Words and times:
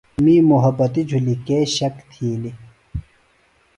می 0.23 0.35
مُحبتی 0.51 1.01
جُھلیۡ 1.09 1.41
کے 1.47 1.57
شک 1.75 1.95
تِھیلیۡ 2.11 2.57